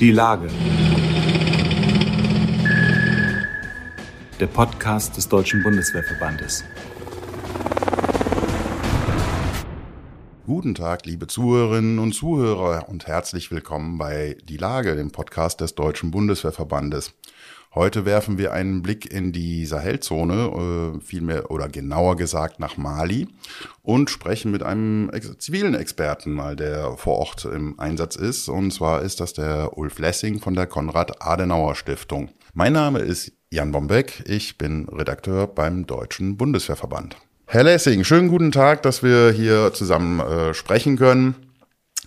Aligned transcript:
Die 0.00 0.10
Lage. 0.10 0.48
Der 4.40 4.48
Podcast 4.48 5.16
des 5.16 5.28
Deutschen 5.28 5.62
Bundeswehrverbandes. 5.62 6.64
Guten 10.46 10.74
Tag, 10.74 11.06
liebe 11.06 11.28
Zuhörerinnen 11.28 12.00
und 12.00 12.12
Zuhörer 12.12 12.88
und 12.88 13.06
herzlich 13.06 13.52
willkommen 13.52 13.96
bei 13.96 14.36
Die 14.44 14.56
Lage, 14.56 14.96
dem 14.96 15.12
Podcast 15.12 15.60
des 15.60 15.76
Deutschen 15.76 16.10
Bundeswehrverbandes. 16.10 17.14
Heute 17.74 18.04
werfen 18.04 18.38
wir 18.38 18.52
einen 18.52 18.82
Blick 18.82 19.12
in 19.12 19.32
die 19.32 19.66
Sahelzone, 19.66 20.94
äh, 20.96 21.00
vielmehr 21.04 21.50
oder 21.50 21.68
genauer 21.68 22.16
gesagt 22.16 22.60
nach 22.60 22.76
Mali 22.76 23.26
und 23.82 24.10
sprechen 24.10 24.52
mit 24.52 24.62
einem 24.62 25.10
zivilen 25.38 25.74
Experten 25.74 26.32
mal, 26.32 26.54
der 26.54 26.96
vor 26.96 27.18
Ort 27.18 27.46
im 27.46 27.80
Einsatz 27.80 28.14
ist. 28.14 28.48
Und 28.48 28.70
zwar 28.70 29.02
ist 29.02 29.18
das 29.18 29.32
der 29.32 29.76
Ulf 29.76 29.98
Lessing 29.98 30.38
von 30.38 30.54
der 30.54 30.68
Konrad-Adenauer-Stiftung. 30.68 32.28
Mein 32.52 32.74
Name 32.74 33.00
ist 33.00 33.32
Jan 33.50 33.72
Bombeck, 33.72 34.22
ich 34.28 34.56
bin 34.56 34.88
Redakteur 34.88 35.48
beim 35.48 35.84
Deutschen 35.84 36.36
Bundeswehrverband. 36.36 37.16
Herr 37.46 37.64
Lessing, 37.64 38.04
schönen 38.04 38.28
guten 38.28 38.52
Tag, 38.52 38.82
dass 38.82 39.02
wir 39.02 39.32
hier 39.32 39.72
zusammen 39.72 40.20
äh, 40.20 40.54
sprechen 40.54 40.96
können. 40.96 41.34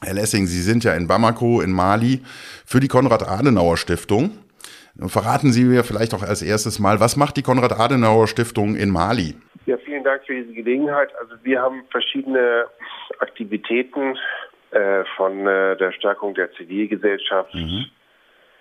Herr 0.02 0.14
Lessing, 0.14 0.48
Sie 0.48 0.62
sind 0.62 0.86
ja 0.86 0.94
in 0.94 1.08
Bamako 1.08 1.60
in 1.60 1.74
Mali 1.74 2.22
für 2.66 2.80
die 2.80 2.88
Konrad-Adenauer-Stiftung. 2.88 4.32
Verraten 5.06 5.52
Sie 5.52 5.64
mir 5.64 5.84
vielleicht 5.84 6.14
auch 6.16 6.24
als 6.24 6.42
erstes 6.42 6.80
mal, 6.80 7.00
was 7.00 7.18
macht 7.18 7.38
die 7.38 7.44
Konrad-Adenauer-Stiftung 7.44 8.76
in 8.76 8.90
Mali? 8.90 9.36
Ja, 9.68 9.78
vielen 9.78 10.04
Dank 10.04 10.24
für 10.26 10.34
diese 10.34 10.54
Gelegenheit. 10.54 11.10
Also 11.20 11.36
wir 11.44 11.62
haben 11.62 11.84
verschiedene 11.92 12.66
Aktivitäten 13.20 14.18
äh, 14.72 15.04
von 15.16 15.46
äh, 15.46 15.78
der 15.78 15.92
Stärkung 15.92 16.34
der 16.34 16.52
Zivilgesellschaft, 16.54 17.54
mhm. 17.54 17.86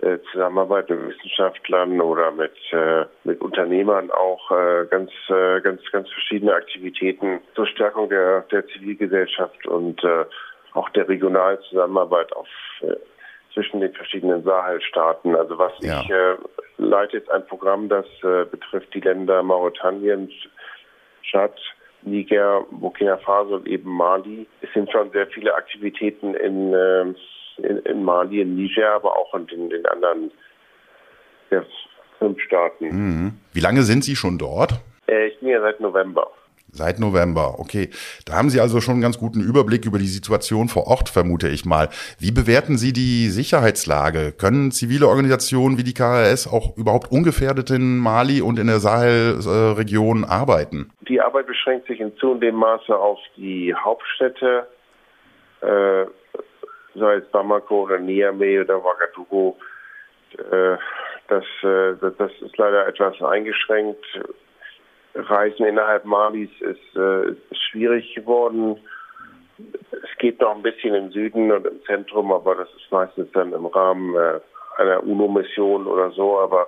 äh, 0.03 0.19
Zusammenarbeit 0.31 0.91
mit 0.91 1.09
Wissenschaftlern 1.09 2.01
oder 2.01 2.33
mit 2.33 2.53
äh, 2.73 3.07
mit 3.25 3.41
Unternehmern 3.41 4.11
auch 4.11 4.51
äh, 4.51 4.87
ganz 4.91 5.11
äh, 5.29 5.61
ganz 5.63 5.81
ganz 5.91 6.11
verschiedene 6.11 6.55
Aktivitäten 6.55 7.41
zur 7.55 7.67
Stärkung 7.67 8.09
der 8.09 8.43
der 8.51 8.67
Zivilgesellschaft 8.67 9.67
und 9.67 10.03
auch 10.75 10.91
der 10.91 11.09
regionalen 11.09 11.59
Zusammenarbeit 11.71 12.33
auf 12.35 12.49
zwischen 13.53 13.81
den 13.81 13.93
verschiedenen 13.93 14.43
Sahelstaaten. 14.45 15.35
Also 15.35 15.59
was 15.59 15.73
ja. 15.81 16.01
ich 16.01 16.11
äh, 16.11 16.37
leite 16.79 17.19
jetzt 17.19 17.31
ein 17.31 17.47
Programm, 17.47 17.89
das 17.89 18.07
äh, 18.23 18.45
betrifft 18.45 18.93
die 18.95 19.01
Länder 19.01 19.43
Mauretanien, 19.43 20.31
Tschad, 21.23 21.59
Niger, 22.03 22.65
Burkina 22.71 23.17
Faso 23.19 23.57
und 23.57 23.67
eben 23.67 23.91
Mali. 23.91 24.47
Es 24.61 24.73
sind 24.75 24.91
schon 24.91 25.11
sehr 25.11 25.27
viele 25.29 25.55
Aktivitäten 25.55 26.35
in, 26.35 26.73
äh, 26.73 27.03
in, 27.59 27.79
in, 27.85 28.05
Mali, 28.05 28.41
in 28.43 28.57
Niger, 28.57 28.93
aber 28.93 29.17
auch 29.17 29.35
in 29.35 29.47
den, 29.47 29.71
den 29.71 29.87
anderen 29.87 30.31
ja, 31.51 31.65
fünf 32.19 32.41
Staaten. 32.41 32.85
Mhm. 32.87 33.33
Wie 33.53 33.61
lange 33.61 33.83
sind 33.83 34.05
Sie 34.05 34.17
schon 34.17 34.39
dort? 34.39 34.75
Äh, 35.09 35.29
ich 35.29 35.41
bin 35.41 35.49
ja 35.49 35.61
seit 35.61 35.81
November. 35.81 36.31
Seit 36.77 37.01
November, 37.01 37.59
okay. 37.59 37.89
Da 38.27 38.35
haben 38.35 38.51
Sie 38.51 38.61
also 38.61 38.83
schon 38.83 38.95
einen 38.95 39.03
ganz 39.03 39.19
guten 39.19 39.41
Überblick 39.41 39.87
über 39.87 39.99
die 39.99 40.07
Situation 40.07 40.69
vor 40.69 40.87
Ort, 40.87 41.09
vermute 41.09 41.49
ich 41.49 41.65
mal. 41.65 41.89
Wie 42.19 42.33
bewerten 42.33 42.77
Sie 42.77 42.93
die 42.93 43.29
Sicherheitslage? 43.29 44.33
Können 44.33 44.71
zivile 44.73 45.09
Organisationen 45.09 45.79
wie 45.79 45.85
die 45.85 45.95
KRS 45.95 46.47
auch 46.47 46.77
überhaupt 46.77 47.11
ungefährdet 47.11 47.71
in 47.71 47.99
Mali 47.99 48.43
und 48.43 48.59
in 48.59 48.67
der 48.67 48.79
Sahelregion 48.79 50.25
arbeiten? 50.25 50.93
Die 51.09 51.21
Arbeit 51.21 51.47
beschränkt 51.47 51.87
sich 51.87 51.99
in 51.99 52.15
zunehmendem 52.19 52.57
Maße 52.57 52.95
auf 52.95 53.19
die 53.39 53.75
Hauptstädte, 53.75 54.67
äh, 55.63 56.05
sei 56.95 57.15
es 57.15 57.25
Bamako 57.31 57.85
oder 57.85 57.99
Niamey 57.99 58.61
oder 58.61 58.77
Ouagadougou. 58.77 59.57
Äh, 60.39 60.77
das, 61.29 61.45
äh, 61.63 61.95
das 62.19 62.31
ist 62.41 62.57
leider 62.59 62.87
etwas 62.87 63.21
eingeschränkt 63.23 64.05
Reisen 65.17 65.67
innerhalb 65.67 66.05
Malis 66.05 66.51
ist, 66.61 66.97
äh, 66.97 67.31
ist 67.31 67.63
schwierig 67.71 68.15
geworden. 68.15 68.77
Es 69.91 70.19
geht 70.19 70.41
noch 70.41 70.55
ein 70.55 70.63
bisschen 70.63 70.95
im 70.95 71.11
Süden 71.11 71.51
und 71.51 71.67
im 71.67 71.83
Zentrum, 71.85 72.33
aber 72.33 72.55
das 72.57 72.69
ist 72.77 72.91
meistens 72.91 73.29
dann 73.33 73.53
im 73.53 73.67
Rahmen 73.67 74.15
äh, 74.15 74.41
einer 74.77 75.03
UNO-Mission 75.03 75.87
oder 75.87 76.11
so. 76.11 76.39
Aber 76.39 76.67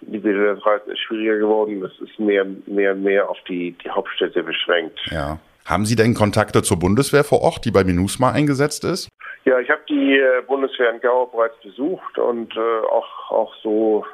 individuelles 0.00 0.64
Reisen 0.64 0.92
ist 0.92 1.00
schwieriger 1.00 1.38
geworden. 1.38 1.84
Es 1.84 2.00
ist 2.00 2.18
mehr, 2.18 2.46
mehr 2.66 2.92
und 2.92 3.02
mehr 3.02 3.28
auf 3.28 3.38
die, 3.48 3.72
die 3.84 3.90
Hauptstädte 3.90 4.42
beschränkt. 4.42 4.98
Ja. 5.10 5.38
Haben 5.66 5.84
Sie 5.84 5.96
denn 5.96 6.14
Kontakte 6.14 6.62
zur 6.62 6.78
Bundeswehr 6.78 7.24
vor 7.24 7.42
Ort, 7.42 7.64
die 7.66 7.70
bei 7.70 7.84
MINUSMA 7.84 8.32
eingesetzt 8.32 8.84
ist? 8.84 9.08
Ja, 9.44 9.58
ich 9.58 9.68
habe 9.68 9.82
die 9.88 10.18
äh, 10.18 10.42
Bundeswehr 10.46 10.90
in 10.90 11.00
Gau 11.00 11.26
bereits 11.26 11.60
besucht 11.62 12.18
und 12.18 12.56
äh, 12.56 12.86
auch, 12.90 13.30
auch 13.30 13.54
so 13.62 14.04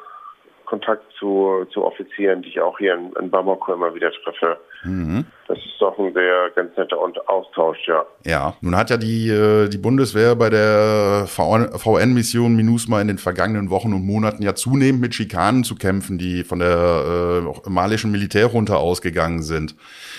Kontakt 0.74 1.04
zu, 1.20 1.64
zu 1.72 1.84
Offizieren, 1.84 2.42
die 2.42 2.48
ich 2.48 2.60
auch 2.60 2.76
hier 2.78 2.94
in, 2.94 3.12
in 3.20 3.30
Bamako 3.30 3.74
immer 3.74 3.94
wieder 3.94 4.10
treffe. 4.10 4.58
Mhm. 4.82 5.24
Das 5.46 5.56
ist 5.58 5.76
doch 5.78 5.96
ein 6.00 6.12
sehr 6.12 6.50
ganz 6.56 6.76
netter 6.76 6.98
Austausch, 7.28 7.78
ja. 7.86 8.04
Ja, 8.26 8.56
nun 8.60 8.76
hat 8.76 8.90
ja 8.90 8.96
die, 8.96 9.28
äh, 9.28 9.68
die 9.68 9.78
Bundeswehr 9.78 10.34
bei 10.34 10.50
der 10.50 11.26
VN-Mission 11.28 12.56
MINUSMA 12.56 13.00
in 13.00 13.06
den 13.06 13.18
vergangenen 13.18 13.70
Wochen 13.70 13.92
und 13.92 14.04
Monaten 14.04 14.42
ja 14.42 14.56
zunehmend 14.56 15.00
mit 15.00 15.14
Schikanen 15.14 15.62
zu 15.62 15.76
kämpfen, 15.76 16.18
die 16.18 16.42
von 16.42 16.58
der 16.58 17.44
äh, 17.64 17.70
malischen 17.70 18.10
Militärjunta 18.10 18.74
ausgegangen 18.74 19.42
sind. 19.42 19.76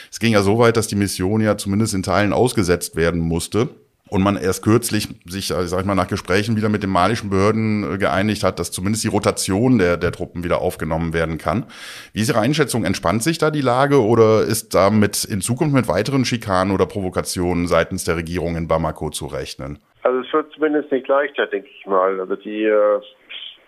Es 0.09 0.22
ging 0.22 0.31
ja 0.31 0.41
so 0.41 0.57
weit, 0.57 0.77
dass 0.77 0.87
die 0.87 0.95
Mission 0.95 1.41
ja 1.41 1.57
zumindest 1.57 1.93
in 1.93 2.03
Teilen 2.03 2.31
ausgesetzt 2.31 2.95
werden 2.95 3.19
musste 3.19 3.67
und 4.09 4.21
man 4.23 4.38
erst 4.38 4.63
kürzlich 4.63 5.07
sich, 5.25 5.51
äh, 5.51 5.63
sag 5.66 5.79
ich 5.79 5.85
mal, 5.85 5.95
nach 5.95 6.07
Gesprächen 6.07 6.55
wieder 6.55 6.69
mit 6.69 6.83
den 6.83 6.89
malischen 6.89 7.29
Behörden 7.29 7.95
äh, 7.95 7.97
geeinigt 7.97 8.43
hat, 8.43 8.59
dass 8.59 8.71
zumindest 8.71 9.03
die 9.03 9.07
Rotation 9.07 9.77
der, 9.79 9.97
der 9.97 10.11
Truppen 10.11 10.43
wieder 10.43 10.61
aufgenommen 10.61 11.13
werden 11.13 11.38
kann. 11.38 11.66
Wie 12.13 12.21
ist 12.21 12.29
Ihre 12.29 12.39
Einschätzung? 12.39 12.85
Entspannt 12.85 13.23
sich 13.23 13.38
da 13.38 13.49
die 13.49 13.61
Lage 13.61 14.01
oder 14.01 14.43
ist 14.43 14.75
damit 14.75 15.25
in 15.25 15.41
Zukunft 15.41 15.73
mit 15.73 15.88
weiteren 15.88 16.25
Schikanen 16.25 16.73
oder 16.73 16.85
Provokationen 16.85 17.67
seitens 17.67 18.03
der 18.03 18.16
Regierung 18.16 18.55
in 18.55 18.67
Bamako 18.67 19.09
zu 19.09 19.25
rechnen? 19.25 19.79
Also 20.03 20.19
es 20.19 20.31
wird 20.31 20.53
zumindest 20.53 20.91
nicht 20.91 21.07
leichter, 21.07 21.47
denke 21.47 21.67
ich 21.67 21.85
mal. 21.87 22.19
Also 22.19 22.35
die 22.35 22.63
äh, 22.63 23.01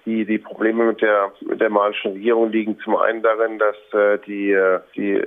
die, 0.07 0.25
die 0.25 0.37
Probleme 0.37 0.85
mit 0.85 1.01
der, 1.01 1.33
mit 1.41 1.59
der 1.59 1.69
malischen 1.69 2.13
Regierung 2.13 2.49
liegen 2.49 2.79
zum 2.79 2.95
einen 2.95 3.21
darin, 3.21 3.59
dass 3.59 3.75
äh, 3.91 4.17
die, 4.25 4.51
äh, 4.51 4.79
die, 4.95 5.21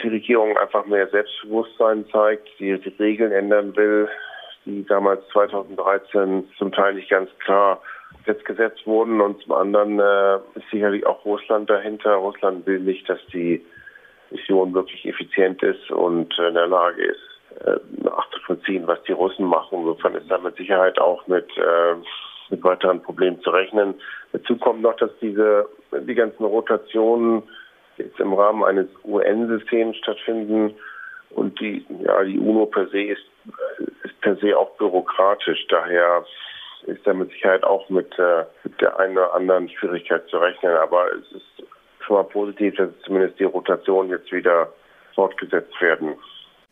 die 0.00 0.08
Regierung 0.08 0.56
einfach 0.56 0.86
mehr 0.86 1.08
Selbstbewusstsein 1.08 2.06
zeigt, 2.12 2.48
die, 2.60 2.78
die 2.78 2.94
Regeln 3.00 3.32
ändern 3.32 3.74
will, 3.76 4.08
die 4.64 4.86
damals 4.86 5.26
2013 5.32 6.48
zum 6.56 6.70
Teil 6.70 6.94
nicht 6.94 7.10
ganz 7.10 7.28
klar 7.40 7.82
gesetzt 8.44 8.86
wurden. 8.86 9.20
Und 9.20 9.42
zum 9.42 9.52
anderen 9.52 9.98
äh, 9.98 10.36
ist 10.58 10.70
sicherlich 10.70 11.04
auch 11.04 11.24
Russland 11.24 11.68
dahinter. 11.68 12.14
Russland 12.14 12.66
will 12.66 12.78
nicht, 12.78 13.08
dass 13.08 13.18
die 13.32 13.64
Mission 14.30 14.74
wirklich 14.74 15.06
effizient 15.06 15.60
ist 15.62 15.90
und 15.90 16.38
in 16.38 16.54
der 16.54 16.68
Lage 16.68 17.02
ist, 17.02 17.64
äh, 17.64 17.78
nachzuvollziehen, 18.04 18.86
was 18.86 19.02
die 19.04 19.12
Russen 19.12 19.46
machen. 19.46 19.80
Insofern 19.80 20.14
ist 20.14 20.30
da 20.30 20.38
mit 20.38 20.56
Sicherheit 20.56 21.00
auch 21.00 21.26
mit 21.26 21.48
äh, 21.56 21.94
mit 22.50 22.62
weiteren 22.64 23.02
Problemen 23.02 23.40
zu 23.42 23.50
rechnen. 23.50 23.94
Dazu 24.32 24.56
kommt 24.56 24.82
noch, 24.82 24.96
dass 24.96 25.10
diese 25.20 25.68
die 25.92 26.14
ganzen 26.14 26.44
Rotationen 26.44 27.42
jetzt 27.96 28.18
im 28.20 28.32
Rahmen 28.32 28.64
eines 28.64 28.88
UN-Systems 29.04 29.96
stattfinden 29.96 30.74
und 31.30 31.58
die 31.60 31.84
ja 32.02 32.22
die 32.24 32.38
UNO 32.38 32.66
per 32.66 32.88
se 32.88 33.02
ist, 33.02 33.24
ist 34.04 34.20
per 34.20 34.36
se 34.36 34.56
auch 34.56 34.70
bürokratisch. 34.76 35.66
Daher 35.68 36.24
ist 36.86 37.06
da 37.06 37.12
mit 37.12 37.30
Sicherheit 37.30 37.64
auch 37.64 37.88
mit, 37.88 38.18
äh, 38.18 38.44
mit 38.64 38.80
der 38.80 38.98
einen 38.98 39.18
oder 39.18 39.34
anderen 39.34 39.68
Schwierigkeit 39.68 40.26
zu 40.28 40.38
rechnen. 40.38 40.76
Aber 40.76 41.12
es 41.12 41.32
ist 41.32 41.68
schon 42.00 42.16
mal 42.16 42.24
positiv, 42.24 42.76
dass 42.76 42.90
zumindest 43.04 43.38
die 43.38 43.44
Rotationen 43.44 44.10
jetzt 44.10 44.30
wieder 44.32 44.72
fortgesetzt 45.14 45.80
werden. 45.80 46.14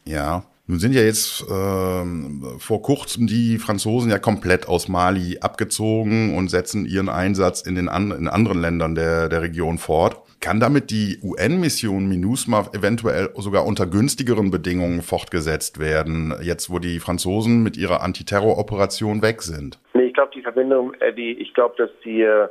Ja, 0.05 0.43
nun 0.69 0.79
sind 0.79 0.95
ja 0.95 1.03
jetzt 1.03 1.47
ähm, 1.49 2.43
vor 2.59 2.83
kurzem 2.83 3.29
die 3.29 3.59
Franzosen 3.59 4.11
ja 4.11 4.19
komplett 4.19 4.67
aus 4.67 4.89
Mali 4.89 5.39
abgezogen 5.41 6.37
und 6.37 6.49
setzen 6.49 6.87
ihren 6.87 7.09
Einsatz 7.09 7.63
in 7.63 7.77
den 7.77 7.89
an, 7.89 8.11
in 8.11 8.27
anderen 8.27 8.61
Ländern 8.61 8.97
der, 8.97 9.29
der 9.29 9.43
Region 9.43 9.79
fort. 9.79 10.17
Kann 10.41 10.59
damit 10.59 10.91
die 10.91 11.19
UN-Mission 11.23 12.09
MINUSMA 12.09 12.71
eventuell 12.75 13.31
sogar 13.37 13.65
unter 13.65 13.87
günstigeren 13.87 14.51
Bedingungen 14.51 15.03
fortgesetzt 15.03 15.79
werden, 15.79 16.35
jetzt 16.43 16.69
wo 16.69 16.81
die 16.81 16.99
Franzosen 16.99 17.63
mit 17.63 17.77
ihrer 17.77 18.03
Antiterror-Operation 18.03 19.23
weg 19.23 19.43
sind? 19.43 19.79
Nee, 19.95 20.07
ich 20.07 20.15
glaube, 20.15 20.33
die 20.35 20.43
Verbindung, 20.43 20.95
Eddie, 21.01 21.33
ich 21.33 21.55
glaube, 21.55 21.77
dass 21.79 21.91
die 22.05 22.23
äh, 22.23 22.49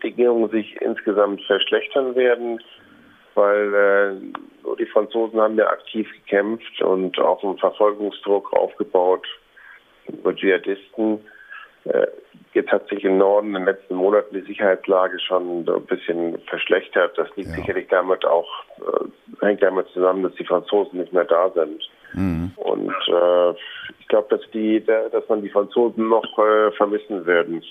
Bedingungen 0.00 0.48
sich 0.50 0.80
insgesamt 0.80 1.42
verschlechtern 1.42 2.14
werden 2.14 2.60
weil 3.34 3.74
äh, 3.74 4.76
die 4.78 4.86
Franzosen 4.86 5.40
haben 5.40 5.56
ja 5.56 5.68
aktiv 5.68 6.08
gekämpft 6.12 6.80
und 6.82 7.18
auch 7.18 7.42
einen 7.42 7.58
Verfolgungsdruck 7.58 8.52
aufgebaut 8.52 9.26
über 10.06 10.34
Dschihadisten. 10.34 11.20
Äh, 11.84 12.06
jetzt 12.52 12.70
hat 12.70 12.88
sich 12.88 13.04
im 13.04 13.18
Norden 13.18 13.48
in 13.48 13.54
den 13.54 13.64
letzten 13.64 13.94
Monaten 13.94 14.34
die 14.34 14.46
Sicherheitslage 14.46 15.18
schon 15.20 15.66
ein 15.68 15.86
bisschen 15.86 16.38
verschlechtert. 16.46 17.16
Das 17.16 17.28
liegt 17.36 17.50
ja. 17.50 17.56
sicherlich 17.56 17.88
damit 17.88 18.24
auch, 18.24 18.48
äh, 18.78 19.44
hängt 19.44 19.62
damit 19.62 19.88
zusammen, 19.88 20.22
dass 20.22 20.34
die 20.34 20.44
Franzosen 20.44 21.00
nicht 21.00 21.12
mehr 21.12 21.24
da 21.24 21.50
sind. 21.50 21.88
Mhm. 22.12 22.52
Und 22.56 22.94
äh, 23.08 23.50
ich 24.00 24.08
glaube, 24.08 24.36
dass 24.36 24.50
die, 24.50 24.84
dass 24.84 25.28
man 25.28 25.42
die 25.42 25.50
Franzosen 25.50 26.08
noch 26.08 26.38
äh, 26.38 26.70
vermissen 26.72 27.24
werden. 27.26 27.62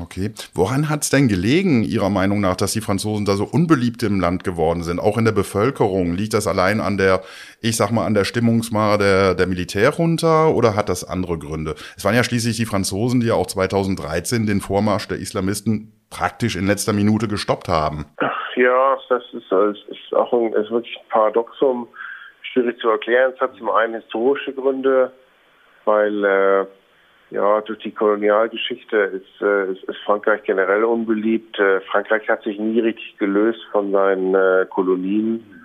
Okay. 0.00 0.30
Woran 0.54 0.88
hat 0.88 1.02
es 1.02 1.10
denn 1.10 1.28
gelegen, 1.28 1.82
Ihrer 1.82 2.08
Meinung 2.08 2.40
nach, 2.40 2.56
dass 2.56 2.72
die 2.72 2.80
Franzosen 2.80 3.26
da 3.26 3.34
so 3.34 3.44
unbeliebt 3.44 4.02
im 4.02 4.20
Land 4.20 4.44
geworden 4.44 4.82
sind? 4.82 5.00
Auch 5.00 5.18
in 5.18 5.24
der 5.24 5.32
Bevölkerung? 5.32 6.14
Liegt 6.14 6.34
das 6.34 6.46
allein 6.46 6.80
an 6.80 6.96
der, 6.96 7.22
ich 7.60 7.76
sag 7.76 7.90
mal, 7.90 8.06
an 8.06 8.14
der 8.14 8.24
Stimmungsmare 8.24 8.98
der, 8.98 9.34
der 9.34 9.46
Militärjunta 9.46 10.48
oder 10.48 10.76
hat 10.76 10.88
das 10.88 11.04
andere 11.04 11.38
Gründe? 11.38 11.74
Es 11.96 12.04
waren 12.04 12.14
ja 12.14 12.22
schließlich 12.22 12.56
die 12.56 12.66
Franzosen, 12.66 13.20
die 13.20 13.26
ja 13.26 13.34
auch 13.34 13.46
2013 13.46 14.46
den 14.46 14.60
Vormarsch 14.60 15.08
der 15.08 15.18
Islamisten 15.18 15.92
praktisch 16.10 16.56
in 16.56 16.66
letzter 16.66 16.92
Minute 16.92 17.26
gestoppt 17.26 17.68
haben. 17.68 18.06
Ja, 18.54 18.96
das 19.08 19.22
ist, 19.32 19.50
das 19.50 19.76
ist 19.88 20.14
auch 20.14 20.32
ein, 20.32 20.52
ist 20.52 20.70
wirklich 20.70 20.96
ein 20.96 21.08
Paradoxum, 21.08 21.88
schwierig 22.42 22.78
zu 22.80 22.88
erklären. 22.90 23.32
Es 23.34 23.40
hat 23.40 23.56
zum 23.56 23.70
einen 23.70 23.94
historische 23.94 24.52
Gründe, 24.52 25.12
weil 25.84 26.24
äh, 26.24 26.66
ja, 27.32 27.62
durch 27.62 27.78
die 27.78 27.92
Kolonialgeschichte 27.92 28.96
ist, 28.96 29.42
äh, 29.42 29.72
ist, 29.72 29.82
ist 29.84 29.98
Frankreich 30.04 30.42
generell 30.42 30.84
unbeliebt. 30.84 31.58
Äh, 31.58 31.80
Frankreich 31.80 32.28
hat 32.28 32.42
sich 32.42 32.58
nie 32.58 32.80
richtig 32.80 33.16
gelöst 33.16 33.60
von 33.72 33.90
seinen 33.90 34.34
äh, 34.34 34.66
Kolonien. 34.68 35.58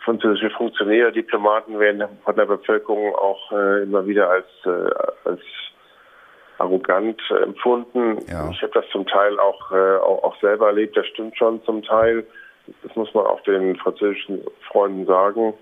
Französische 0.00 0.50
Funktionäre, 0.50 1.12
Diplomaten 1.12 1.78
werden 1.78 2.02
von 2.24 2.34
der 2.34 2.46
Bevölkerung 2.46 3.14
auch 3.14 3.52
immer 3.52 4.04
wieder 4.08 4.28
als, 4.28 4.46
als 5.24 5.40
arrogant 6.58 7.22
empfunden. 7.44 8.18
Ja. 8.28 8.50
Ich 8.50 8.60
habe 8.60 8.72
das 8.74 8.86
zum 8.90 9.06
Teil 9.06 9.38
auch, 9.38 9.70
auch, 9.70 10.24
auch 10.24 10.40
selber 10.40 10.66
erlebt, 10.66 10.96
das 10.96 11.06
stimmt 11.06 11.38
schon 11.38 11.62
zum 11.62 11.84
Teil. 11.84 12.26
Das 12.82 12.96
muss 12.96 13.14
man 13.14 13.24
auch 13.24 13.40
den 13.42 13.76
französischen 13.76 14.40
Freunden 14.68 15.06
sagen. 15.06 15.54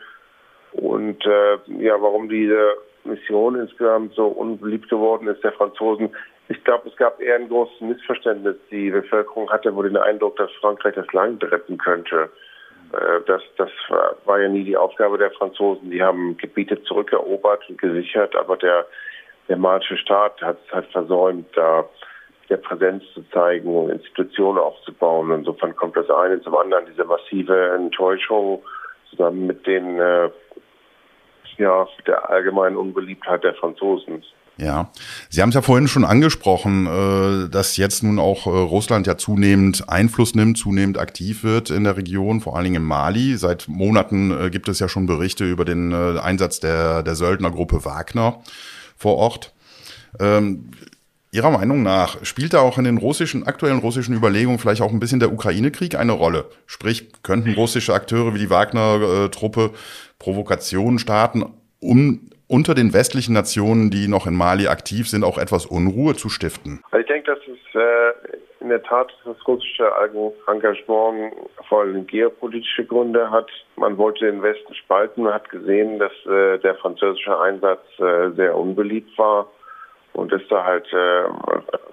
Und 0.73 1.25
äh, 1.27 1.59
ja, 1.79 2.01
warum 2.01 2.29
diese 2.29 2.75
Mission 3.05 3.57
insgesamt 3.59 4.15
so 4.15 4.27
unbeliebt 4.27 4.89
geworden 4.89 5.29
ist 5.29 5.43
der 5.45 5.53
Franzosen, 5.53 6.15
ich 6.49 6.63
glaube, 6.65 6.89
es 6.89 6.97
gab 6.97 7.21
eher 7.21 7.37
ein 7.37 7.49
großes 7.49 7.81
Missverständnis. 7.81 8.57
Die 8.71 8.91
Bevölkerung 8.91 9.51
hatte 9.51 9.75
wohl 9.75 9.89
den 9.89 9.97
Eindruck, 9.97 10.37
dass 10.37 10.51
Frankreich 10.61 10.95
das 10.95 11.11
Land 11.13 11.43
retten 11.45 11.79
könnte. 11.79 12.31
Äh, 12.93 13.21
das, 13.27 13.43
das 13.57 13.71
war 14.25 14.41
ja 14.41 14.49
nie 14.49 14.65
die 14.65 14.77
Aufgabe 14.77 15.19
der 15.19 15.31
Franzosen. 15.31 15.91
Die 15.91 16.03
haben 16.03 16.37
Gebiete 16.37 16.83
zurückerobert 16.83 17.69
und 17.69 17.81
gesichert, 17.81 18.37
aber 18.37 18.57
der, 18.57 18.87
der 19.49 19.57
malische 19.57 19.97
Staat 19.97 20.43
hat 20.43 20.59
es 20.67 20.73
halt 20.73 20.87
versäumt, 20.93 21.47
da 21.55 21.89
der 22.51 22.57
Präsenz 22.59 23.05
zu 23.15 23.23
zeigen 23.31 23.75
und 23.75 23.91
Institutionen 23.91 24.59
aufzubauen. 24.59 25.33
Insofern 25.33 25.75
kommt 25.75 25.97
das 25.97 26.11
eine 26.11 26.43
zum 26.43 26.57
anderen, 26.57 26.85
diese 26.87 27.05
massive 27.05 27.71
Enttäuschung 27.71 28.63
zusammen 29.09 29.47
mit 29.47 29.67
den 29.67 29.99
äh, 29.99 30.29
ja, 31.59 31.87
der 32.07 32.31
allgemeinen 32.31 32.77
Unbeliebtheit 32.77 33.45
der 33.45 33.55
Franzosen. 33.55 34.23
Ja, 34.59 34.91
Sie 35.31 35.41
haben 35.41 35.49
es 35.49 35.55
ja 35.55 35.63
vorhin 35.63 35.89
schon 35.89 36.05
angesprochen, 36.05 36.87
äh, 36.87 37.49
dass 37.49 37.77
jetzt 37.79 38.03
nun 38.03 38.19
auch 38.19 38.47
äh, 38.47 38.51
Russland 38.51 39.07
ja 39.07 39.17
zunehmend 39.17 39.89
Einfluss 39.89 40.35
nimmt, 40.35 40.59
zunehmend 40.59 40.99
aktiv 40.99 41.43
wird 41.43 41.71
in 41.71 41.85
der 41.85 41.97
Region, 41.97 42.41
vor 42.41 42.55
allen 42.55 42.65
Dingen 42.65 42.83
in 42.83 42.83
Mali. 42.83 43.37
Seit 43.37 43.67
Monaten 43.69 44.31
äh, 44.31 44.51
gibt 44.51 44.69
es 44.69 44.79
ja 44.79 44.89
schon 44.89 45.07
Berichte 45.07 45.45
über 45.45 45.65
den 45.65 45.93
Einsatz 45.93 46.61
der, 46.61 47.03
der 47.03 47.15
Söldnergruppe 47.15 47.85
Wagner 47.85 48.41
vor 48.97 49.17
Ort. 49.17 49.53
Ihrer 51.35 51.51
Meinung 51.51 51.83
nach 51.83 52.23
spielt 52.27 52.53
da 52.53 52.61
auch 52.61 52.77
in 52.77 52.85
den 52.85 52.99
russischen, 52.99 53.47
aktuellen 53.47 53.79
russischen 53.79 54.15
Überlegungen 54.15 54.59
vielleicht 54.59 54.83
auch 54.83 54.93
ein 54.93 55.01
bisschen 55.01 55.19
der 55.19 55.33
Ukraine-Krieg 55.33 55.99
eine 55.99 56.13
Rolle? 56.13 56.45
Sprich, 56.67 57.11
könnten 57.23 57.55
russische 57.55 57.95
Akteure 57.95 58.35
wie 58.35 58.39
die 58.39 58.51
Wagner-Truppe 58.51 59.71
Provokationen 60.19 60.99
starten, 60.99 61.47
um 61.81 62.29
unter 62.49 62.75
den 62.75 62.93
westlichen 62.93 63.33
Nationen, 63.33 63.89
die 63.89 64.09
noch 64.09 64.27
in 64.27 64.37
Mali 64.37 64.67
aktiv 64.67 65.09
sind, 65.09 65.25
auch 65.25 65.39
etwas 65.39 65.65
Unruhe 65.65 66.15
zu 66.15 66.29
stiften? 66.29 66.83
Also 66.91 67.01
ich 67.01 67.07
denke, 67.07 67.31
dass 67.31 67.39
es 67.49 67.81
äh, 67.81 68.37
in 68.61 68.69
der 68.69 68.83
Tat 68.83 69.11
das 69.25 69.37
russische 69.49 69.91
Engagement 70.47 71.33
vor 71.67 71.81
allem 71.81 72.07
geopolitische 72.07 72.85
Gründe 72.85 73.31
hat. 73.31 73.49
Man 73.77 73.97
wollte 73.97 74.27
den 74.27 74.43
Westen 74.43 74.75
spalten, 74.75 75.23
man 75.23 75.33
hat 75.33 75.49
gesehen, 75.49 75.99
dass 75.99 76.13
äh, 76.27 76.59
der 76.59 76.75
französische 76.75 77.41
Einsatz 77.41 77.81
äh, 78.01 78.33
sehr 78.37 78.55
unbeliebt 78.55 79.17
war 79.17 79.49
und 80.13 80.33
ist 80.33 80.51
da 80.51 80.65
halt 80.65 80.87
äh, 80.93 81.25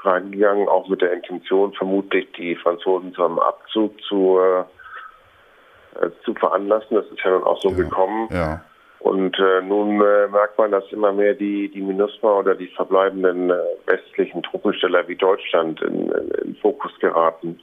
reingegangen, 0.02 0.68
auch 0.68 0.88
mit 0.88 1.02
der 1.02 1.14
Intention, 1.14 1.74
vermutlich 1.74 2.32
die 2.34 2.56
Franzosen 2.56 3.14
zu 3.14 3.24
einem 3.24 3.40
Abzug 3.40 4.02
zu, 4.04 4.40
äh, 4.40 6.10
zu 6.26 6.34
veranlassen. 6.34 6.98
Das 6.98 7.06
ist 7.06 7.20
ja 7.24 7.32
dann 7.32 7.44
auch 7.44 7.62
so 7.62 7.70
ja, 7.70 7.76
gekommen. 7.78 8.28
Ja. 8.32 8.62
Und 9.00 9.40
äh, 9.40 9.62
nun 9.62 10.02
äh, 10.02 10.28
merkt 10.28 10.58
man, 10.58 10.72
dass 10.72 10.92
immer 10.92 11.14
mehr 11.14 11.34
die, 11.34 11.70
die 11.70 11.82
MINUSMA 11.82 12.40
oder 12.40 12.56
die 12.56 12.68
verbleibenden 12.68 13.50
äh, 13.50 13.58
westlichen 13.86 14.44
Truppensteller 14.44 15.08
wie 15.08 15.16
Deutschland 15.16 15.82
in, 15.82 16.12
in, 16.12 16.32
in 16.44 16.56
Fokus 16.58 16.92
geraten. 17.00 17.60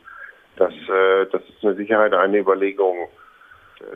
Das, 0.57 0.73
äh, 0.73 1.27
das 1.31 1.43
ist 1.43 1.63
mit 1.63 1.77
Sicherheit 1.77 2.15
eine 2.15 2.39
Überlegung 2.39 3.09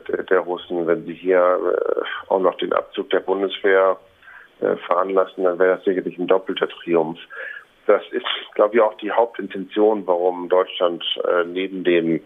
der, 0.07 0.23
der 0.23 0.39
Russen, 0.39 0.85
wenn 0.85 1.05
sie 1.05 1.15
hier 1.15 1.39
äh, 1.39 2.31
auch 2.31 2.39
noch 2.39 2.55
den 2.57 2.73
Abzug 2.73 3.09
der 3.09 3.21
Bundeswehr 3.21 3.97
äh, 4.61 4.77
veranlassen, 4.77 5.43
dann 5.43 5.59
wäre 5.59 5.75
das 5.75 5.85
sicherlich 5.85 6.17
ein 6.17 6.27
doppelter 6.27 6.69
Triumph. 6.69 7.19
Das 7.87 8.03
ist, 8.11 8.25
glaube 8.53 8.75
ich, 8.75 8.81
auch 8.81 8.95
die 8.97 9.11
Hauptintention, 9.11 10.05
warum 10.05 10.49
Deutschland 10.49 11.03
äh, 11.27 11.43
neben 11.45 11.83
dem 11.83 12.17
äh, 12.17 12.19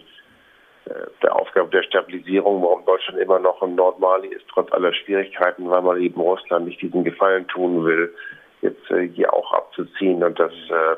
der 1.24 1.36
Aufgabe 1.36 1.70
der 1.70 1.84
Stabilisierung, 1.84 2.62
warum 2.62 2.84
Deutschland 2.86 3.20
immer 3.20 3.40
noch 3.40 3.62
im 3.62 3.76
Nordmali 3.76 4.28
ist, 4.28 4.46
trotz 4.52 4.72
aller 4.74 4.94
Schwierigkeiten, 4.94 5.70
weil 5.70 5.82
man 5.82 6.02
eben 6.02 6.20
Russland 6.20 6.66
nicht 6.66 6.82
diesen 6.82 7.06
Gefallen 7.06 7.48
tun 7.48 7.86
will, 7.86 8.14
jetzt 8.62 8.92
äh, 8.92 9.08
hier 9.08 9.34
auch 9.34 9.54
abzuziehen 9.54 10.22
und 10.22 10.38
das, 10.38 10.52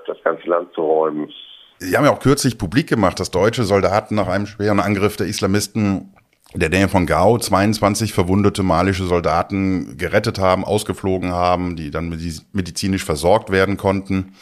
das 0.07 0.17
ganze 0.23 0.47
Land 0.47 0.73
zu 0.73 0.81
räumen. 0.81 1.31
Sie 1.79 1.95
haben 1.95 2.05
ja 2.05 2.11
auch 2.11 2.19
kürzlich 2.19 2.57
publik 2.57 2.89
gemacht, 2.89 3.19
dass 3.19 3.29
deutsche 3.29 3.63
Soldaten 3.63 4.15
nach 4.15 4.27
einem 4.27 4.47
schweren 4.47 4.79
Angriff 4.79 5.15
der 5.17 5.27
Islamisten 5.27 6.16
der 6.53 6.69
Nähe 6.69 6.88
von 6.88 7.05
Gao 7.05 7.38
22 7.38 8.13
verwundete 8.13 8.63
malische 8.63 9.03
Soldaten 9.03 9.97
gerettet 9.97 10.39
haben, 10.39 10.63
ausgeflogen 10.63 11.33
haben, 11.33 11.75
die 11.75 11.91
dann 11.91 12.09
medizinisch 12.53 13.03
versorgt 13.03 13.51
werden 13.51 13.75
konnten. 13.75 14.33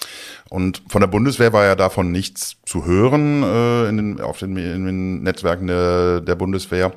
Und 0.49 0.83
von 0.87 1.01
der 1.01 1.07
Bundeswehr 1.07 1.51
war 1.51 1.65
ja 1.65 1.75
davon 1.75 2.11
nichts 2.11 2.61
zu 2.63 2.85
hören 2.85 3.41
äh, 3.43 3.89
in 3.89 3.97
den, 3.97 4.21
auf 4.21 4.37
den, 4.39 4.55
in 4.55 4.85
den 4.85 5.23
Netzwerken 5.23 5.67
der, 5.67 6.21
der 6.21 6.35
Bundeswehr. 6.35 6.91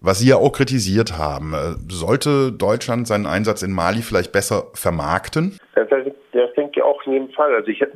Was 0.00 0.18
Sie 0.18 0.28
ja 0.28 0.36
auch 0.36 0.50
kritisiert 0.50 1.16
haben, 1.16 1.54
äh, 1.54 1.74
sollte 1.88 2.50
Deutschland 2.50 3.06
seinen 3.06 3.26
Einsatz 3.26 3.62
in 3.62 3.72
Mali 3.72 4.02
vielleicht 4.02 4.32
besser 4.32 4.64
vermarkten? 4.74 5.56
Das, 5.76 5.88
das 5.88 6.52
denke 6.54 6.80
ich 6.80 6.82
auch 6.82 7.00
in 7.06 7.12
jedem 7.12 7.30
Fall. 7.30 7.54
Also 7.54 7.68
ich 7.68 7.80
habe 7.80 7.92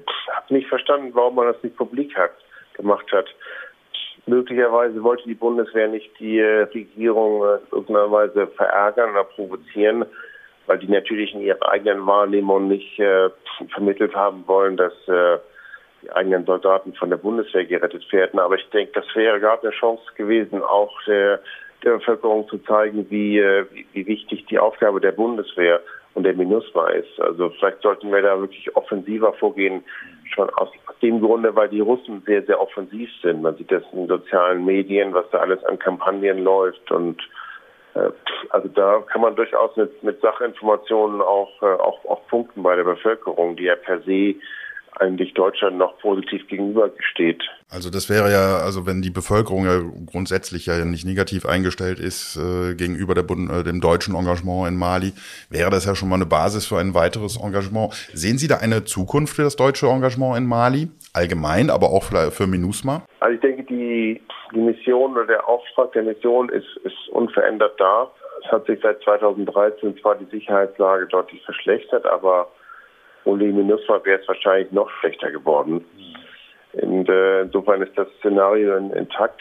nicht 0.51 0.69
verstanden, 0.69 1.11
warum 1.15 1.35
man 1.35 1.53
das 1.53 1.61
nicht 1.65 1.77
publik 1.77 2.17
hat, 2.17 2.31
gemacht 2.75 3.11
hat. 3.13 3.27
Möglicherweise 4.27 5.03
wollte 5.05 5.23
die 5.25 5.35
Bundeswehr 5.35 5.87
nicht 5.87 6.11
die 6.19 6.41
äh, 6.41 6.63
Regierung 6.63 7.43
äh, 7.45 7.55
in 7.55 7.61
irgendeiner 7.71 8.11
Weise 8.11 8.47
verärgern 8.49 9.11
oder 9.11 9.23
provozieren, 9.25 10.05
weil 10.67 10.79
die 10.79 10.89
natürlich 10.89 11.33
in 11.33 11.43
ihrer 11.43 11.69
eigenen 11.69 12.05
Wahrnehmung 12.07 12.67
nicht 12.67 12.99
äh, 12.99 13.31
vermittelt 13.73 14.17
haben 14.17 14.43
wollen, 14.49 14.77
dass 14.77 14.93
äh, 15.07 15.39
die 16.03 16.11
eigenen 16.11 16.45
Soldaten 16.45 16.93
von 16.95 17.11
der 17.11 17.19
Bundeswehr 17.19 17.65
gerettet 17.65 18.13
werden. 18.13 18.41
Aber 18.41 18.57
ich 18.57 18.69
denke, 18.71 18.93
das 18.95 19.07
wäre 19.15 19.39
gerade 19.39 19.63
eine 19.63 19.71
Chance 19.71 20.03
gewesen, 20.17 20.61
auch 20.61 20.93
der, 21.07 21.41
der 21.85 21.99
Bevölkerung 21.99 22.49
zu 22.49 22.59
zeigen, 22.59 23.09
wie, 23.09 23.39
äh, 23.39 23.67
wie, 23.73 23.87
wie 23.93 24.07
wichtig 24.09 24.47
die 24.47 24.59
Aufgabe 24.59 25.01
der 25.01 25.13
Bundeswehr 25.13 25.81
und 26.17 26.25
der 26.25 26.35
MINUSMA 26.35 26.89
ist. 26.93 27.21
Also 27.21 27.51
vielleicht 27.51 27.83
sollten 27.83 28.11
wir 28.11 28.23
da 28.23 28.41
wirklich 28.41 28.75
offensiver 28.75 29.35
vorgehen, 29.35 29.85
schon 30.35 30.49
aus, 30.51 30.71
dem 31.03 31.21
Grunde, 31.21 31.55
weil 31.55 31.69
die 31.69 31.81
Russen 31.81 32.23
sehr, 32.25 32.43
sehr 32.45 32.59
offensiv 32.59 33.11
sind. 33.21 33.43
Man 33.43 33.55
sieht 33.57 33.71
das 33.71 33.83
in 33.93 34.09
sozialen 34.09 34.65
Medien, 34.65 35.13
was 35.13 35.29
da 35.31 35.41
alles 35.41 35.63
an 35.67 35.79
Kampagnen 35.79 36.43
läuft 36.43 36.91
und 36.91 37.21
äh, 37.95 38.11
also 38.49 38.69
da 38.69 39.03
kann 39.13 39.21
man 39.21 39.37
durchaus 39.37 39.77
mit, 39.77 40.03
mit 40.03 40.19
Sachinformationen 40.23 41.21
auch, 41.21 41.51
äh, 41.61 41.67
auch, 41.67 42.03
auch 42.07 42.27
punkten 42.29 42.63
bei 42.63 42.77
der 42.77 42.85
Bevölkerung, 42.85 43.57
die 43.57 43.65
ja 43.65 43.77
per 43.77 44.01
se 44.01 44.37
eigentlich 45.01 45.35
Deutschland 45.35 45.79
noch 45.79 45.99
positiv 45.99 46.47
gegenübersteht. 46.49 47.43
Also 47.69 47.91
das 47.91 48.09
wäre 48.09 48.31
ja, 48.31 48.59
also 48.59 48.87
wenn 48.87 49.03
die 49.03 49.11
Bevölkerung 49.11 49.65
ja 49.65 49.81
grundsätzlich 50.07 50.67
ja 50.67 50.85
nicht 50.85 51.05
negativ 51.05 51.47
eingestellt 51.47 51.99
ist 51.99 52.37
äh, 52.37 52.75
gegenüber 52.75 53.15
der 53.15 53.23
Bund, 53.23 53.51
äh, 53.51 53.65
dem 53.65 53.81
deutschen 53.81 54.15
Engagement 54.15 54.69
in 54.69 54.77
Mali, 54.77 55.13
wäre 55.51 55.71
das 55.71 55.85
ja 55.85 55.95
schon 55.95 56.09
mal 56.09 56.15
eine 56.15 56.27
Basis 56.27 56.67
für 56.67 56.79
ein 56.79 56.95
weiteres 56.95 57.37
Engagement. 57.37 57.93
Sehen 58.15 58.39
Sie 58.39 58.49
da 58.49 58.59
eine 58.59 58.85
Zukunft 58.85 59.35
für 59.37 59.43
das 59.43 59.57
deutsche 59.57 59.87
Engagement 59.87 60.37
in 60.39 60.47
Mali? 60.47 60.89
Allgemein, 61.13 61.71
aber 61.71 61.89
auch 61.89 62.05
für, 62.05 62.31
für 62.31 62.47
MINUSMA? 62.47 63.03
Also 63.21 63.35
ich 63.35 63.41
denke, 63.41 63.65
die, 63.65 64.23
die 64.55 64.61
Mission 64.61 65.13
oder 65.13 65.27
der 65.27 65.49
Auftrag 65.49 65.93
der 65.93 66.05
Mission 66.05 66.49
ist, 66.51 66.77
ist 66.85 67.09
unverändert 67.11 67.81
da. 67.81 68.11
Es 68.45 68.53
hat 68.53 68.67
sich 68.67 68.79
seit 68.83 69.03
2013 69.03 69.99
zwar 69.99 70.15
die 70.15 70.27
Sicherheitslage 70.27 71.07
deutlich 71.07 71.43
verschlechtert, 71.45 72.07
aber 72.07 72.49
MINUSMA 73.35 74.05
wäre 74.05 74.21
es 74.21 74.29
wahrscheinlich 74.29 74.71
noch 74.73 74.91
schlechter 75.01 75.31
geworden. 75.31 75.85
Und, 76.73 77.09
äh, 77.09 77.43
insofern 77.43 77.83
ist 77.83 77.97
das 77.97 78.09
Szenario 78.19 78.77
intakt. 78.77 79.41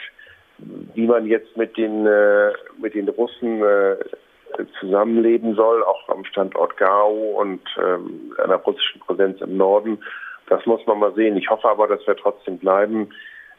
Wie 0.58 1.06
man 1.06 1.26
jetzt 1.26 1.56
mit 1.56 1.76
den, 1.76 2.06
äh, 2.06 2.52
mit 2.78 2.94
den 2.94 3.08
Russen 3.08 3.62
äh, 3.62 3.96
zusammenleben 4.80 5.54
soll, 5.54 5.82
auch 5.84 6.08
am 6.08 6.24
Standort 6.24 6.76
Gao 6.76 7.40
und 7.40 7.60
ähm, 7.78 8.34
einer 8.42 8.56
russischen 8.56 9.00
Präsenz 9.00 9.40
im 9.40 9.56
Norden. 9.56 9.98
Das 10.48 10.64
muss 10.66 10.84
man 10.86 10.98
mal 10.98 11.14
sehen. 11.14 11.36
Ich 11.36 11.50
hoffe 11.50 11.68
aber, 11.68 11.88
dass 11.88 12.06
wir 12.06 12.16
trotzdem 12.16 12.58
bleiben. 12.58 13.10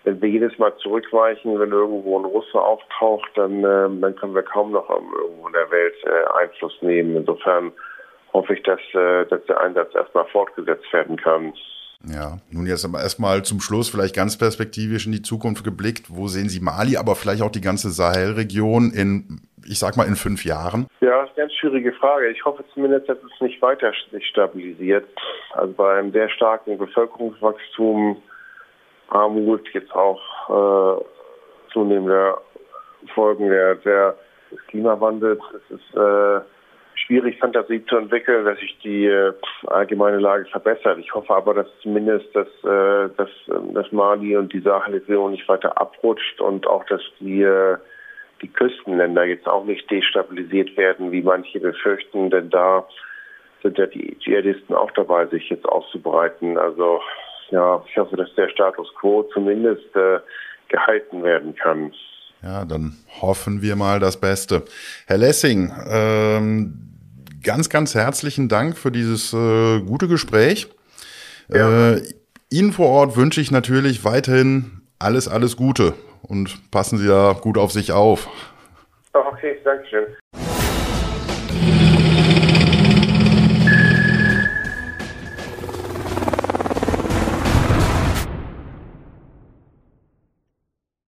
Wenn 0.04 0.22
wir 0.22 0.30
jedes 0.30 0.58
Mal 0.58 0.76
zurückweichen, 0.78 1.60
wenn 1.60 1.72
irgendwo 1.72 2.18
ein 2.18 2.26
Russe 2.26 2.60
auftaucht, 2.60 3.30
dann, 3.36 3.60
äh, 3.60 3.90
dann 4.02 4.16
können 4.16 4.36
wir 4.36 4.44
kaum 4.44 4.72
noch 4.72 4.90
irgendwo 4.90 5.48
in 5.48 5.54
der 5.54 5.70
Welt 5.70 5.96
äh, 6.04 6.42
Einfluss 6.42 6.82
nehmen. 6.82 7.18
Insofern 7.18 7.74
hoffe 8.38 8.54
ich, 8.54 8.64
dass, 8.64 8.80
äh, 8.94 9.26
dass 9.26 9.44
der 9.46 9.60
Einsatz 9.60 9.94
erstmal 9.96 10.26
fortgesetzt 10.26 10.92
werden 10.94 11.18
kann. 11.18 11.54
Ja, 12.06 12.38
nun 12.52 12.68
jetzt 12.68 12.86
aber 12.86 13.00
erstmal 13.00 13.42
zum 13.42 13.60
Schluss 13.60 13.90
vielleicht 13.90 14.16
ganz 14.16 14.38
perspektivisch 14.38 15.08
in 15.08 15.12
die 15.12 15.24
Zukunft 15.24 15.64
geblickt. 15.64 16.06
Wo 16.10 16.28
sehen 16.28 16.48
Sie 16.48 16.60
Mali, 16.60 16.96
aber 16.96 17.16
vielleicht 17.16 17.42
auch 17.42 17.52
die 17.52 17.62
ganze 17.62 17.90
Sahelregion 17.90 18.92
in, 18.92 19.42
ich 19.66 19.80
sag 19.80 19.98
mal, 19.98 20.08
in 20.08 20.16
fünf 20.16 20.46
Jahren? 20.46 20.86
Ja, 21.02 21.22
das 21.22 21.32
ist 21.32 21.38
eine 21.38 21.48
ganz 21.48 21.54
schwierige 21.54 21.94
Frage. 21.94 22.30
Ich 22.30 22.46
hoffe 22.46 22.64
zumindest, 22.74 23.10
dass 23.10 23.18
es 23.18 23.42
nicht 23.42 23.60
weiter 23.64 23.92
sich 24.12 24.28
stabilisiert. 24.28 25.06
Also 25.54 25.74
bei 25.74 25.98
einem 25.98 26.12
sehr 26.12 26.30
starken 26.30 26.78
Bevölkerungswachstum, 26.78 28.22
Armut, 29.10 29.68
jetzt 29.74 29.94
auch 29.94 30.22
äh, 31.00 31.04
zunehmende 31.74 32.38
Folgen 33.16 33.50
der, 33.50 33.76
der, 33.76 34.16
des 34.52 34.60
Klimawandels. 34.68 35.42
Es 35.56 35.78
ist 35.78 35.96
äh, 35.96 36.42
schwierig, 37.08 37.40
Fantasie 37.40 37.84
zu 37.86 37.98
entwickeln, 37.98 38.46
dass 38.46 38.60
sich 38.60 38.78
die 38.84 39.06
äh, 39.06 39.34
allgemeine 39.66 40.20
Lage 40.20 40.46
verbessert. 40.46 41.00
Ich 41.00 41.14
hoffe 41.14 41.34
aber, 41.34 41.54
dass 41.54 41.68
zumindest 41.82 42.28
dass, 42.36 42.48
äh, 42.64 43.10
dass, 43.18 43.30
dass 43.74 43.92
Mali 43.92 44.36
und 44.38 44.54
die 44.54 44.60
Sahelregion 44.60 45.32
nicht 45.32 45.48
weiter 45.48 45.80
abrutscht 45.80 46.42
und 46.42 46.68
auch, 46.68 46.86
dass 46.86 47.02
die, 47.20 47.42
äh, 47.42 47.78
die 48.42 48.50
Küstenländer 48.50 49.24
jetzt 49.24 49.48
auch 49.48 49.64
nicht 49.64 49.90
destabilisiert 49.90 50.76
werden, 50.78 51.12
wie 51.12 51.22
manche 51.22 51.60
befürchten, 51.60 52.30
denn 52.30 52.50
da 52.50 52.88
sind 53.64 53.78
ja 53.78 53.88
die 53.88 54.18
Dschihadisten 54.20 54.76
auch 54.76 54.92
dabei, 54.92 55.26
sich 55.28 55.50
jetzt 55.50 55.66
auszubreiten. 55.66 56.58
Also 56.58 57.02
ja, 57.50 57.84
ich 57.90 57.98
hoffe, 57.98 58.18
dass 58.18 58.34
der 58.36 58.50
Status 58.50 58.94
quo 59.00 59.24
zumindest 59.34 59.96
äh, 59.96 60.20
gehalten 60.68 61.24
werden 61.24 61.56
kann. 61.56 61.94
Ja, 62.44 62.66
dann 62.66 62.98
hoffen 63.22 63.62
wir 63.62 63.76
mal 63.76 64.00
das 64.00 64.20
Beste. 64.20 64.64
Herr 65.08 65.18
Lessing, 65.18 65.72
ähm, 65.90 66.88
ganz, 67.44 67.70
ganz 67.70 67.96
herzlichen 67.96 68.50
Dank 68.50 68.78
für 68.78 68.92
dieses 68.92 69.34
äh, 69.34 69.80
gute 69.82 70.08
Gespräch. 70.08 70.68
Ja. 71.50 71.94
Äh, 71.94 72.02
Ihnen 72.50 72.72
vor 72.72 72.90
Ort 72.90 73.18
wünsche 73.18 73.42
ich 73.42 73.52
natürlich 73.52 74.06
weiterhin 74.06 74.82
alles, 75.00 75.28
alles 75.28 75.58
Gute 75.58 75.94
und 76.22 76.72
passen 76.72 76.98
Sie 76.98 77.08
da 77.08 77.34
gut 77.34 77.58
auf 77.58 77.72
sich 77.72 77.92
auf. 77.92 78.28
Okay, 79.14 79.58
danke 79.64 79.86
schön. 79.88 80.47